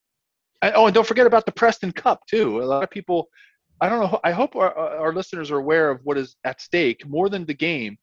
[0.61, 2.61] Oh, and don't forget about the Preston Cup too.
[2.61, 3.29] A lot of people
[3.81, 4.19] I don't know.
[4.23, 7.53] I hope our, our listeners are aware of what is at stake more than the
[7.53, 7.97] game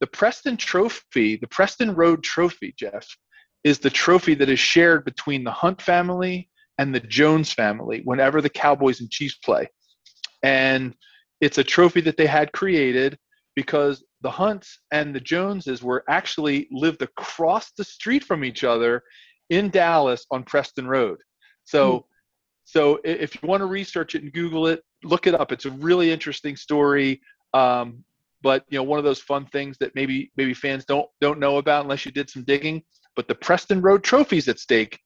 [0.00, 3.06] the Preston Trophy, the Preston Road Trophy, Jeff,
[3.64, 8.40] is the trophy that is shared between the Hunt family and the Jones family whenever
[8.40, 9.68] the Cowboys and Chiefs play.
[10.42, 10.94] And
[11.40, 13.18] it's a trophy that they had created
[13.54, 19.02] because the Hunts and the Joneses were actually lived across the street from each other
[19.50, 21.18] in Dallas on Preston Road.
[21.64, 22.04] So mm.
[22.64, 25.52] so if you want to research it and Google it, look it up.
[25.52, 27.20] It's a really interesting story.
[27.52, 28.04] Um,
[28.42, 31.58] but you know one of those fun things that maybe maybe fans don't don't know
[31.58, 32.82] about unless you did some digging
[33.16, 34.98] but the preston road trophies at stake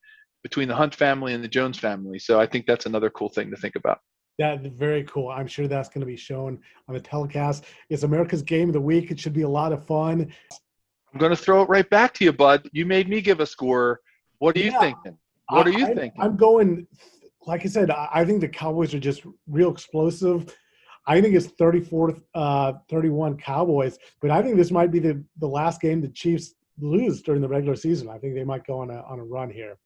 [0.43, 3.51] between the hunt family and the jones family so i think that's another cool thing
[3.51, 3.99] to think about
[4.39, 5.29] yeah, very cool.
[5.29, 7.65] I'm sure that's going to be shown on the telecast.
[7.89, 9.11] It's America's Game of the Week.
[9.11, 10.33] It should be a lot of fun.
[11.13, 12.69] I'm going to throw it right back to you, bud.
[12.73, 14.01] You made me give a score.
[14.39, 15.17] What are you thinking?
[15.49, 16.21] What are you I, thinking?
[16.21, 16.87] I'm going,
[17.47, 20.53] like I said, I think the Cowboys are just real explosive.
[21.07, 25.49] I think it's 34 uh, 31 Cowboys, but I think this might be the, the
[25.49, 28.09] last game the Chiefs lose during the regular season.
[28.09, 29.77] I think they might go on a, on a run here.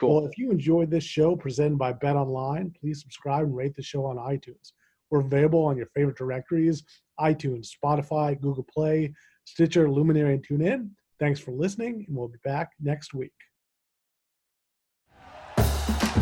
[0.00, 0.16] Cool.
[0.16, 3.82] Well, if you enjoyed this show presented by Bet Online, please subscribe and rate the
[3.82, 4.72] show on iTunes.
[5.10, 6.82] We're available on your favorite directories
[7.20, 9.14] iTunes, Spotify, Google Play,
[9.44, 10.90] Stitcher, Luminary, and TuneIn.
[11.20, 13.32] Thanks for listening, and we'll be back next week.